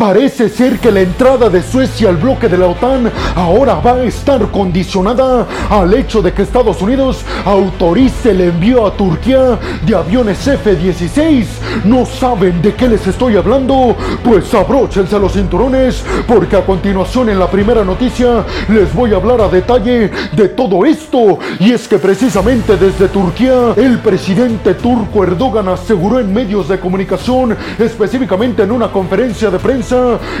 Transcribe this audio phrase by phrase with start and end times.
[0.00, 4.04] Parece ser que la entrada de Suecia al bloque de la OTAN ahora va a
[4.04, 10.46] estar condicionada al hecho de que Estados Unidos autorice el envío a Turquía de aviones
[10.46, 11.46] F-16.
[11.82, 13.96] ¿No saben de qué les estoy hablando?
[14.22, 19.40] Pues abróchense los cinturones porque a continuación en la primera noticia les voy a hablar
[19.40, 21.40] a detalle de todo esto.
[21.58, 27.56] Y es que precisamente desde Turquía el presidente turco Erdogan aseguró en medios de comunicación,
[27.80, 29.87] específicamente en una conferencia de prensa,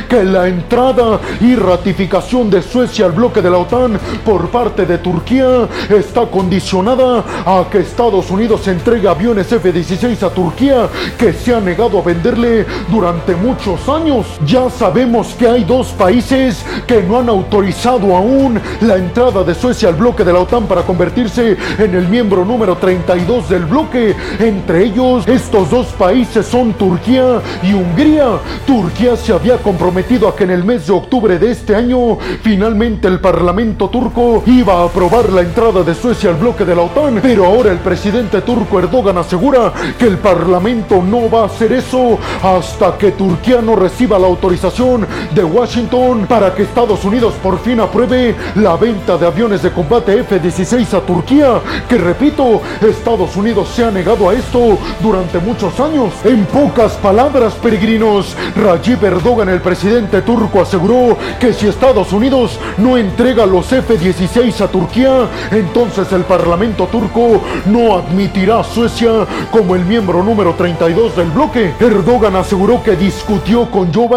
[0.08, 4.98] que la entrada y ratificación de Suecia al bloque de la OTAN por parte de
[4.98, 11.60] Turquía está condicionada a que Estados Unidos entregue aviones F-16 a Turquía que se ha
[11.60, 14.26] negado a venderle durante muchos años.
[14.44, 19.88] Ya sabemos que hay dos países que no han autorizado aún la entrada de Suecia
[19.88, 24.14] al bloque de la OTAN para convertirse en el miembro número 32 del bloque.
[24.38, 28.38] Entre ellos, estos dos países son Turquía y Hungría.
[28.66, 33.06] Turquía se había comprometido a que en el mes de octubre de este año finalmente
[33.06, 37.20] el Parlamento turco iba a aprobar la entrada de Suecia al bloque de la OTAN,
[37.22, 42.18] pero ahora el presidente turco Erdogan asegura que el Parlamento no va a hacer eso
[42.42, 47.78] hasta que Turquía no reciba la autorización de Washington para que Estados Unidos por fin
[47.78, 53.84] apruebe la venta de aviones de combate F-16 a Turquía, que repito, Estados Unidos se
[53.84, 56.12] ha negado a esto durante muchos años.
[56.24, 62.96] En pocas palabras, peregrinos, Rajiv Erdogan el presidente turco, aseguró que si Estados Unidos no
[62.96, 69.84] entrega los F-16 a Turquía, entonces el Parlamento turco no admitirá a Suecia como el
[69.84, 71.74] miembro número 32 del bloque.
[71.78, 74.08] Erdogan aseguró que discutió con Joe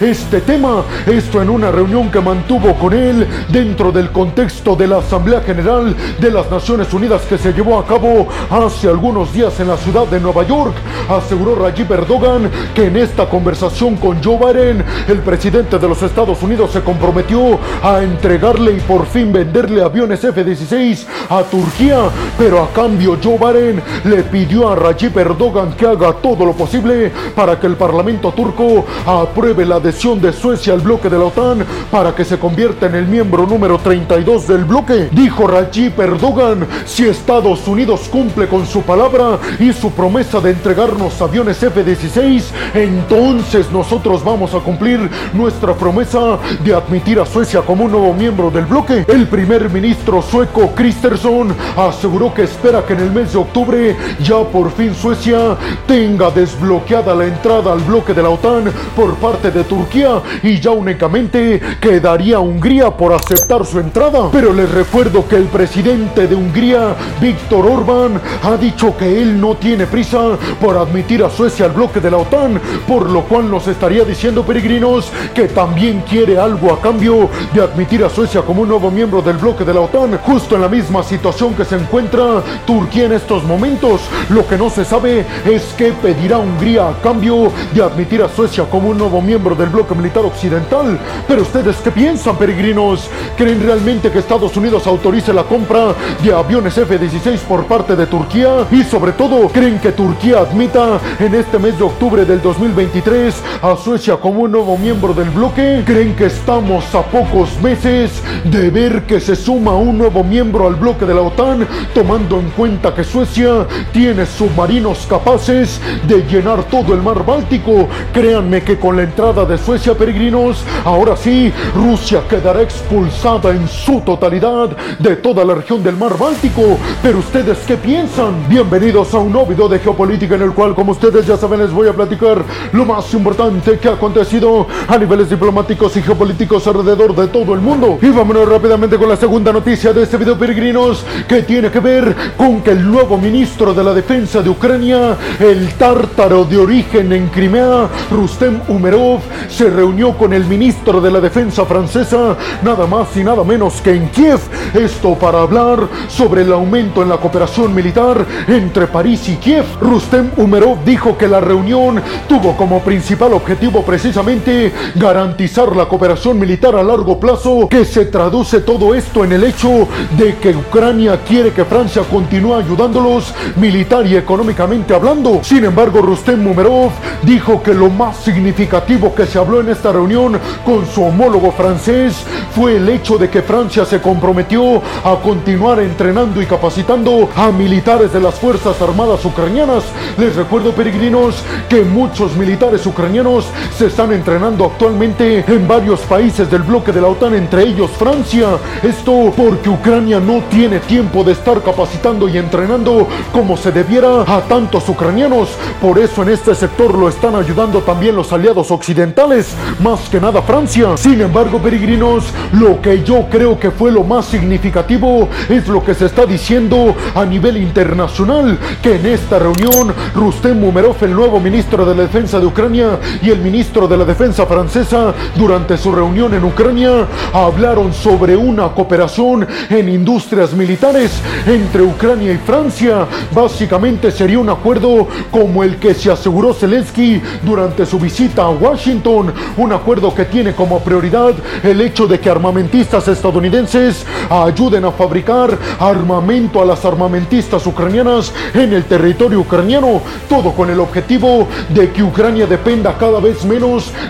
[0.00, 4.98] este tema, esto en una reunión que mantuvo con él dentro del contexto de la
[4.98, 9.68] Asamblea General de las Naciones Unidas que se llevó a cabo hace algunos días en
[9.68, 10.74] la ciudad de Nueva York.
[11.08, 16.70] Aseguró Rajiv Erdogan que en esta conversación con Joe el presidente de los Estados Unidos
[16.70, 23.16] se comprometió a entregarle y por fin venderle aviones F-16 a Turquía, pero a cambio
[23.22, 27.76] Joe Biden le pidió a Rajiv Erdogan que haga todo lo posible para que el
[27.76, 32.38] Parlamento turco apruebe la adhesión de Suecia al bloque de la OTAN para que se
[32.38, 35.08] convierta en el miembro número 32 del bloque.
[35.12, 41.20] Dijo Rajiv Erdogan, si Estados Unidos cumple con su palabra y su promesa de entregarnos
[41.22, 42.42] aviones F-16,
[42.74, 44.98] entonces nosotros vamos vamos a cumplir
[45.32, 49.04] nuestra promesa de admitir a Suecia como un nuevo miembro del bloque.
[49.06, 54.42] El primer ministro sueco Kristersson aseguró que espera que en el mes de octubre ya
[54.42, 55.56] por fin Suecia
[55.86, 58.64] tenga desbloqueada la entrada al bloque de la OTAN
[58.96, 64.30] por parte de Turquía y ya únicamente quedaría Hungría por aceptar su entrada.
[64.32, 69.54] Pero les recuerdo que el presidente de Hungría, Víctor Orbán, ha dicho que él no
[69.54, 73.68] tiene prisa por admitir a Suecia al bloque de la OTAN, por lo cual nos
[73.68, 78.68] estaría diciendo peregrinos que también quiere algo a cambio de admitir a Suecia como un
[78.68, 82.42] nuevo miembro del bloque de la OTAN, justo en la misma situación que se encuentra
[82.66, 84.00] Turquía en estos momentos.
[84.30, 88.64] Lo que no se sabe es qué pedirá Hungría a cambio de admitir a Suecia
[88.64, 90.98] como un nuevo miembro del bloque militar occidental.
[91.28, 93.10] Pero ustedes qué piensan, peregrinos?
[93.36, 98.66] ¿Creen realmente que Estados Unidos autorice la compra de aviones F-16 por parte de Turquía?
[98.70, 103.76] Y sobre todo, ¿creen que Turquía admita en este mes de octubre del 2023 a
[103.76, 105.82] Suecia como un nuevo miembro del bloque?
[105.84, 110.74] ¿Creen que estamos a pocos meses de ver que se suma un nuevo miembro al
[110.74, 116.94] bloque de la OTAN, tomando en cuenta que Suecia tiene submarinos capaces de llenar todo
[116.94, 117.88] el mar Báltico?
[118.12, 124.00] Créanme que con la entrada de Suecia, peregrinos, ahora sí, Rusia quedará expulsada en su
[124.00, 126.78] totalidad de toda la región del mar Báltico.
[127.02, 128.48] Pero ustedes, ¿qué piensan?
[128.48, 131.72] Bienvenidos a un nuevo video de geopolítica en el cual, como ustedes ya saben, les
[131.72, 132.42] voy a platicar
[132.72, 137.60] lo más importante que ha acontecido a niveles diplomáticos y geopolíticos alrededor de todo el
[137.60, 137.98] mundo.
[138.02, 142.14] Y vámonos rápidamente con la segunda noticia de este video, peregrinos, que tiene que ver
[142.36, 147.28] con que el nuevo ministro de la defensa de Ucrania, el tártaro de origen en
[147.28, 153.24] Crimea, Rustem Umerov, se reunió con el ministro de la defensa francesa, nada más y
[153.24, 154.40] nada menos que en Kiev.
[154.74, 159.64] Esto para hablar sobre el aumento en la cooperación militar entre París y Kiev.
[159.80, 166.74] Rustem Umerov dijo que la reunión tuvo como principal objetivo precisamente garantizar la cooperación militar
[166.74, 171.52] a largo plazo, que se traduce todo esto en el hecho de que Ucrania quiere
[171.52, 175.40] que Francia continúe ayudándolos militar y económicamente hablando.
[175.42, 176.90] Sin embargo, Rustem Mumerov
[177.22, 182.24] dijo que lo más significativo que se habló en esta reunión con su homólogo francés
[182.54, 188.12] fue el hecho de que Francia se comprometió a continuar entrenando y capacitando a militares
[188.12, 189.84] de las Fuerzas Armadas ucranianas.
[190.18, 196.62] Les recuerdo, peregrinos, que muchos militares ucranianos se están entrenando actualmente en varios países del
[196.62, 198.50] bloque de la OTAN, entre ellos Francia.
[198.82, 204.42] Esto porque Ucrania no tiene tiempo de estar capacitando y entrenando como se debiera a
[204.42, 205.48] tantos ucranianos.
[205.80, 210.40] Por eso en este sector lo están ayudando también los aliados occidentales, más que nada
[210.42, 210.96] Francia.
[210.96, 215.94] Sin embargo, peregrinos, lo que yo creo que fue lo más significativo es lo que
[215.94, 221.84] se está diciendo a nivel internacional, que en esta reunión Rustem Umerov, el nuevo ministro
[221.84, 226.32] de la Defensa de Ucrania, y el ministro de la Defensa francesa, durante su reunión
[226.32, 231.10] en Ucrania, hablaron sobre una cooperación en industrias militares
[231.44, 233.06] entre Ucrania y Francia.
[233.32, 239.32] Básicamente sería un acuerdo como el que se aseguró Zelensky durante su visita a Washington,
[239.56, 241.32] un acuerdo que tiene como prioridad
[241.64, 248.72] el hecho de que armamentistas estadounidenses ayuden a fabricar armamento a las armamentistas ucranianas en
[248.72, 253.53] el territorio ucraniano, todo con el objetivo de que Ucrania dependa cada vez menos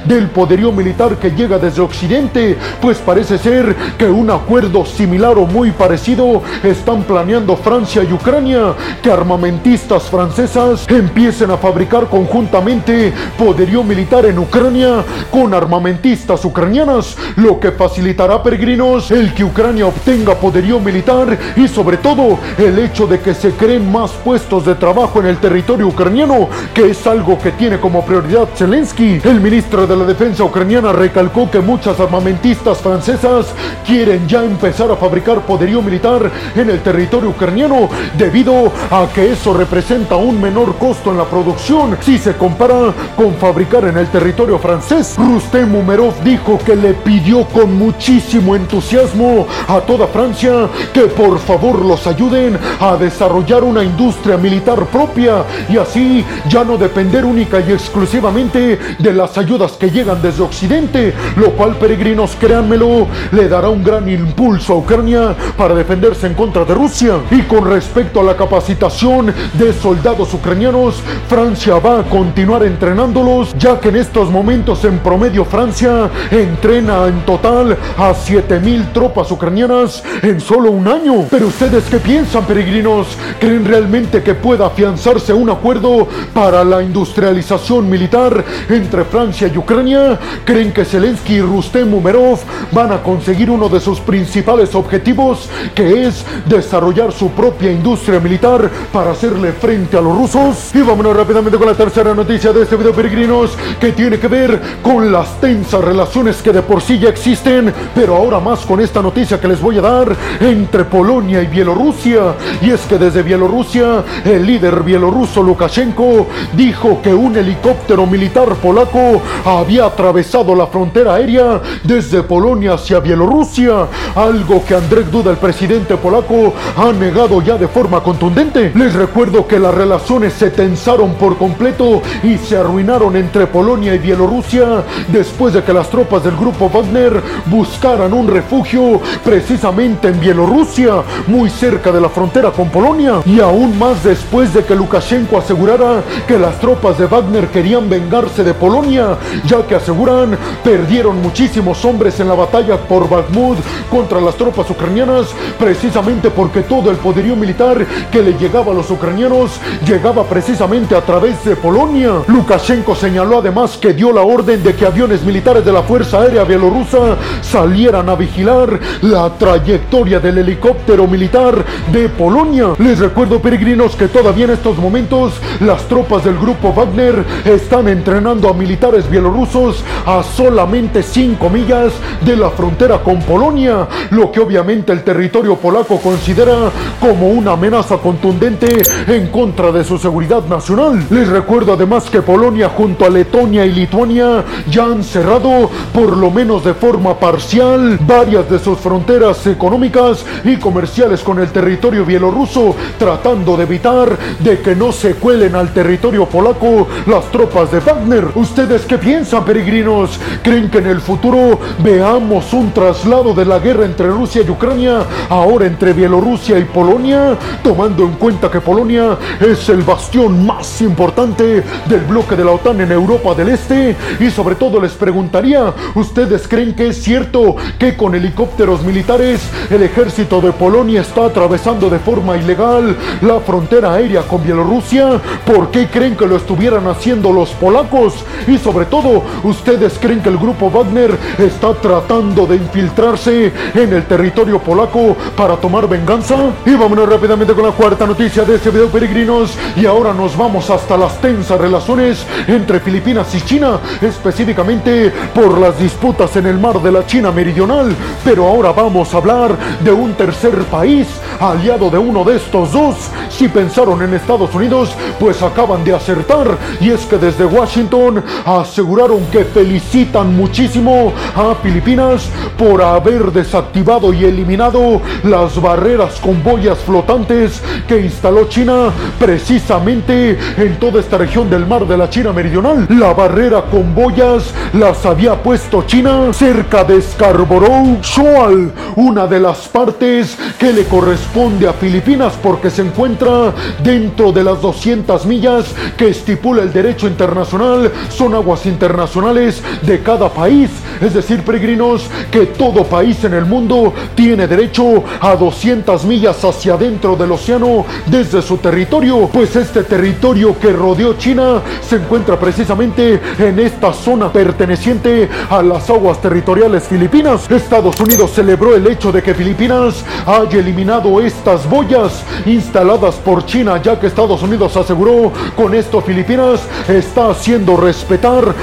[0.07, 5.47] del poderío militar que llega desde Occidente, pues parece ser que un acuerdo similar o
[5.47, 13.85] muy parecido están planeando Francia y Ucrania, que armamentistas francesas empiecen a fabricar conjuntamente poderío
[13.85, 20.81] militar en Ucrania con armamentistas ucranianas, lo que facilitará peregrinos el que Ucrania obtenga poderío
[20.81, 25.27] militar y sobre todo el hecho de que se creen más puestos de trabajo en
[25.27, 29.21] el territorio ucraniano, que es algo que tiene como prioridad Zelensky.
[29.25, 33.47] El ministro de la Defensa ucraniana recalcó que muchas armamentistas francesas
[33.87, 39.55] quieren ya empezar a fabricar poderío militar en el territorio ucraniano debido a que eso
[39.55, 44.59] representa un menor costo en la producción si se compara con fabricar en el territorio
[44.59, 45.15] francés.
[45.17, 51.85] Rustem Umerov dijo que le pidió con muchísimo entusiasmo a toda Francia que por favor
[51.85, 57.73] los ayuden a desarrollar una industria militar propia y así ya no depender única y
[57.73, 63.83] exclusivamente de las ayudas que llegan desde Occidente, lo cual peregrinos, créanmelo, le dará un
[63.83, 67.15] gran impulso a Ucrania para defenderse en contra de Rusia.
[67.31, 73.81] Y con respecto a la capacitación de soldados ucranianos, Francia va a continuar entrenándolos, ya
[73.81, 80.39] que en estos momentos en promedio Francia entrena en total a 7000 tropas ucranianas en
[80.39, 81.25] solo un año.
[81.31, 83.07] Pero ustedes qué piensan, peregrinos?
[83.41, 90.19] ¿Creen realmente que pueda afianzarse un acuerdo para la industrialización militar entre Francia y Ucrania?
[90.45, 92.41] ¿Creen que Zelensky y Rustem Umerov
[92.73, 98.69] van a conseguir uno de sus principales objetivos, que es desarrollar su propia industria militar
[98.93, 100.75] para hacerle frente a los rusos?
[100.75, 104.61] Y vámonos rápidamente con la tercera noticia de este video, peregrinos, que tiene que ver
[104.83, 109.01] con las tensas relaciones que de por sí ya existen, pero ahora más con esta
[109.01, 112.35] noticia que les voy a dar entre Polonia y Bielorrusia.
[112.61, 116.27] Y es que desde Bielorrusia, el líder bielorruso Lukashenko
[116.57, 119.04] dijo que un helicóptero militar polaco
[119.45, 125.97] había atravesado la frontera aérea desde Polonia hacia Bielorrusia, algo que Andrzej Duda, el presidente
[125.97, 128.73] polaco, ha negado ya de forma contundente.
[128.75, 133.99] Les recuerdo que las relaciones se tensaron por completo y se arruinaron entre Polonia y
[133.99, 141.03] Bielorrusia después de que las tropas del grupo Wagner buscaran un refugio precisamente en Bielorrusia,
[141.27, 146.03] muy cerca de la frontera con Polonia, y aún más después de que Lukashenko asegurara
[146.27, 152.21] que las tropas de Wagner querían vengarse de Polonia, ya que aseguran perdieron muchísimos hombres
[152.21, 153.59] en la batalla por Bakhmut
[153.91, 158.91] contra las tropas ucranianas, precisamente porque todo el poderío militar que le llegaba a los
[158.91, 159.53] ucranianos
[159.87, 162.23] llegaba precisamente a través de Polonia.
[162.27, 166.45] Lukashenko señaló además que dio la orden de que aviones militares de la Fuerza Aérea
[166.45, 172.69] Bielorrusa salieran a vigilar la trayectoria del helicóptero militar de Polonia.
[172.79, 178.49] Les recuerdo, peregrinos, que todavía en estos momentos las tropas del grupo Wagner están entrenando
[178.49, 178.74] a militares
[179.11, 185.57] bielorrusos a solamente 5 millas de la frontera con Polonia, lo que obviamente el territorio
[185.57, 191.05] polaco considera como una amenaza contundente en contra de su seguridad nacional.
[191.11, 196.31] Les recuerdo además que Polonia junto a Letonia y Lituania ya han cerrado, por lo
[196.31, 202.75] menos de forma parcial, varias de sus fronteras económicas y comerciales con el territorio bielorruso,
[202.99, 208.27] tratando de evitar de que no se cuelen al territorio polaco las tropas de Wagner.
[208.65, 210.19] ¿Ustedes qué piensan, peregrinos?
[210.43, 215.03] ¿Creen que en el futuro veamos un traslado de la guerra entre Rusia y Ucrania,
[215.29, 221.63] ahora entre Bielorrusia y Polonia, tomando en cuenta que Polonia es el bastión más importante
[221.85, 226.49] del bloque de la OTAN en Europa del Este Y sobre todo les preguntaría, ¿ustedes
[226.49, 231.99] creen que es cierto que con helicópteros militares el ejército de Polonia está atravesando de
[231.99, 235.21] forma ilegal la frontera aérea con Bielorrusia?
[235.45, 238.25] ¿Por qué creen que lo estuvieran haciendo los polacos?
[238.59, 244.59] Sobre todo, ¿ustedes creen que el grupo Wagner está tratando de infiltrarse en el territorio
[244.59, 246.37] polaco para tomar venganza?
[246.65, 249.57] Y vámonos rápidamente con la cuarta noticia de este video, peregrinos.
[249.77, 255.79] Y ahora nos vamos hasta las tensas relaciones entre Filipinas y China, específicamente por las
[255.79, 257.95] disputas en el mar de la China Meridional.
[258.25, 261.09] Pero ahora vamos a hablar de un tercer país
[261.41, 262.97] aliado de uno de estos dos.
[263.29, 266.57] Si pensaron en Estados Unidos, pues acaban de acertar.
[266.81, 274.25] Y es que desde Washington aseguraron que felicitan muchísimo a Filipinas por haber desactivado y
[274.25, 281.67] eliminado las barreras con boyas flotantes que instaló China precisamente en toda esta región del
[281.67, 282.87] mar de la China Meridional.
[282.91, 289.69] La barrera con boyas las había puesto China cerca de Scarborough Shoal, una de las
[289.69, 296.09] partes que le corresponde a Filipinas porque se encuentra dentro de las 200 millas que
[296.09, 297.91] estipula el derecho internacional.
[298.11, 300.71] Son aguas internacionales de cada país.
[301.01, 306.75] Es decir, peregrinos, que todo país en el mundo tiene derecho a 200 millas hacia
[306.75, 309.29] adentro del océano desde su territorio.
[309.33, 315.89] Pues este territorio que rodeó China se encuentra precisamente en esta zona perteneciente a las
[315.91, 317.51] aguas territoriales filipinas.
[317.51, 323.81] Estados Unidos celebró el hecho de que Filipinas haya eliminado estas boyas instaladas por China,
[323.83, 327.77] ya que Estados Unidos aseguró con esto Filipinas está haciendo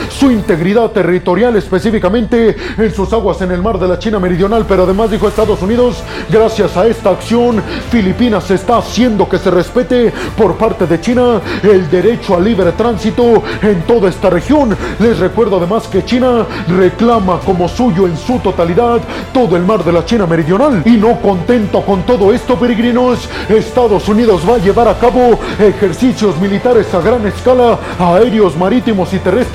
[0.09, 4.83] su integridad territorial específicamente en sus aguas en el mar de la China Meridional, pero
[4.83, 6.01] además dijo Estados Unidos,
[6.31, 11.87] gracias a esta acción, Filipinas está haciendo que se respete por parte de China el
[11.91, 14.75] derecho al libre tránsito en toda esta región.
[14.97, 18.99] Les recuerdo además que China reclama como suyo en su totalidad
[19.31, 24.09] todo el mar de la China Meridional y no contento con todo esto, peregrinos, Estados
[24.09, 29.50] Unidos va a llevar a cabo ejercicios militares a gran escala, aéreos, marítimos y terrestres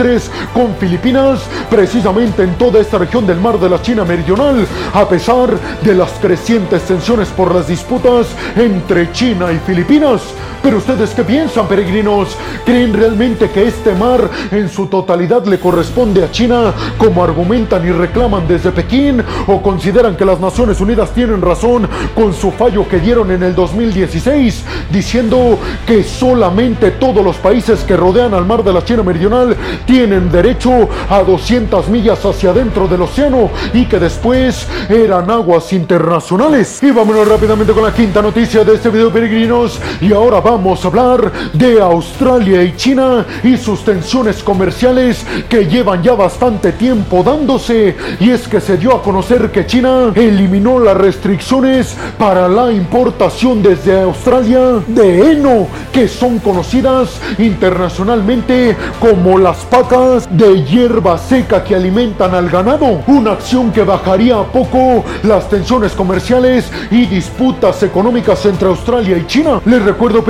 [0.53, 5.59] con Filipinas, precisamente en toda esta región del mar de la China Meridional, a pesar
[5.83, 8.27] de las crecientes tensiones por las disputas
[8.57, 10.21] entre China y Filipinas.
[10.67, 12.37] Pero ustedes qué piensan, peregrinos?
[12.65, 17.93] ¿Creen realmente que este mar en su totalidad le corresponde a China como argumentan y
[17.93, 19.23] reclaman desde Pekín?
[19.47, 23.55] ¿O consideran que las Naciones Unidas tienen razón con su fallo que dieron en el
[23.55, 25.57] 2016, diciendo
[25.87, 29.57] que solamente todos los países que rodean al mar de la China Meridional
[29.87, 36.83] tienen derecho a 200 millas hacia adentro del océano y que después eran aguas internacionales?
[36.83, 39.79] Y vámonos rápidamente con la quinta noticia de este video, peregrinos.
[40.01, 46.03] Y ahora vamos a hablar de Australia y China y sus tensiones comerciales que llevan
[46.03, 47.95] ya bastante tiempo dándose.
[48.19, 53.63] Y es que se dio a conocer que China eliminó las restricciones para la importación
[53.63, 61.75] desde Australia de heno, que son conocidas internacionalmente como las pacas de hierba seca que
[61.75, 63.03] alimentan al ganado.
[63.07, 69.27] Una acción que bajaría a poco las tensiones comerciales y disputas económicas entre Australia y
[69.27, 69.61] China.
[69.67, 70.25] Les recuerdo,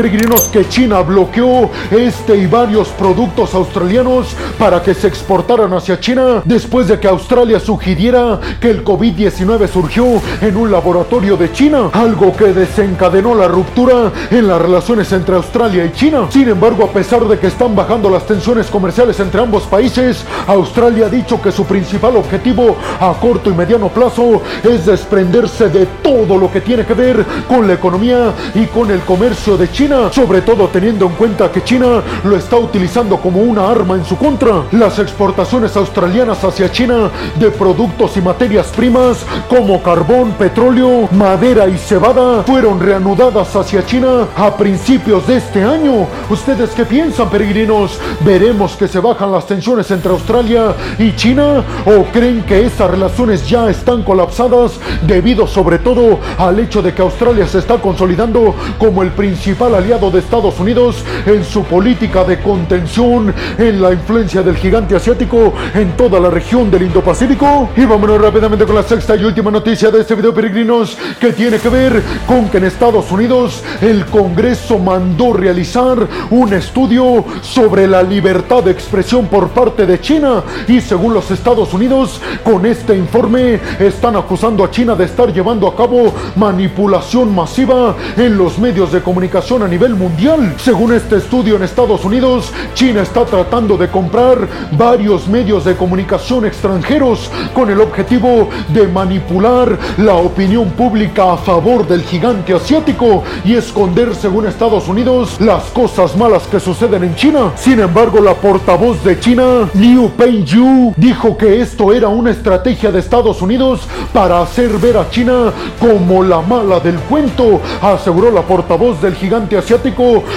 [0.52, 6.88] que China bloqueó este y varios productos australianos para que se exportaran hacia China después
[6.88, 10.06] de que Australia sugiriera que el COVID-19 surgió
[10.40, 15.84] en un laboratorio de China, algo que desencadenó la ruptura en las relaciones entre Australia
[15.84, 16.26] y China.
[16.30, 21.06] Sin embargo, a pesar de que están bajando las tensiones comerciales entre ambos países, Australia
[21.06, 26.38] ha dicho que su principal objetivo a corto y mediano plazo es desprenderse de todo
[26.38, 30.42] lo que tiene que ver con la economía y con el comercio de China, sobre
[30.42, 34.62] todo teniendo en cuenta que China lo está utilizando como una arma en su contra.
[34.72, 41.78] Las exportaciones australianas hacia China de productos y materias primas como carbón, petróleo, madera y
[41.78, 46.06] cebada fueron reanudadas hacia China a principios de este año.
[46.28, 47.98] ¿Ustedes qué piensan, peregrinos?
[48.20, 51.64] ¿Veremos que se bajan las tensiones entre Australia y China?
[51.86, 54.72] ¿O creen que esas relaciones ya están colapsadas
[55.06, 59.85] debido sobre todo al hecho de que Australia se está consolidando como el principal aliado
[59.86, 65.96] de Estados Unidos en su política de contención en la influencia del gigante asiático en
[65.96, 67.70] toda la región del Indo-Pacífico?
[67.76, 71.58] Y vámonos rápidamente con la sexta y última noticia de este video, peregrinos, que tiene
[71.60, 75.96] que ver con que en Estados Unidos el Congreso mandó realizar
[76.30, 81.72] un estudio sobre la libertad de expresión por parte de China y según los Estados
[81.72, 87.94] Unidos con este informe están acusando a China de estar llevando a cabo manipulación masiva
[88.16, 90.54] en los medios de comunicación a nivel mundial.
[90.58, 96.46] Según este estudio en Estados Unidos, China está tratando de comprar varios medios de comunicación
[96.46, 103.54] extranjeros con el objetivo de manipular la opinión pública a favor del gigante asiático y
[103.54, 107.52] esconder, según Estados Unidos, las cosas malas que suceden en China.
[107.56, 113.00] Sin embargo, la portavoz de China, Liu Pengyu, dijo que esto era una estrategia de
[113.00, 119.02] Estados Unidos para hacer ver a China como la mala del cuento, aseguró la portavoz
[119.02, 119.58] del gigante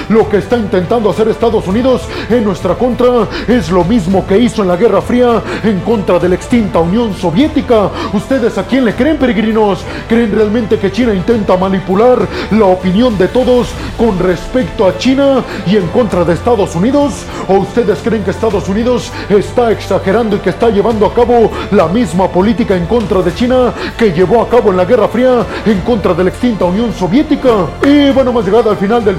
[0.10, 4.64] Lo que está intentando hacer Estados Unidos en nuestra contra es lo mismo que hizo
[4.64, 7.92] en la Guerra Fría en contra de la extinta Unión Soviética.
[8.12, 9.86] ¿Ustedes a quién le creen, peregrinos?
[10.08, 13.68] ¿Creen realmente que China intenta manipular la opinión de todos
[13.98, 17.26] con respecto a China y en contra de Estados Unidos?
[17.48, 21.88] ¿O ustedes creen que Estados Unidos está exagerando y que está llevando a cabo la
[21.88, 25.82] misma política en contra de China que llevó a cabo en la Guerra Fría en
[25.82, 27.68] contra de la extinta Unión Soviética?
[27.84, 29.19] Y bueno, hemos llegado al final del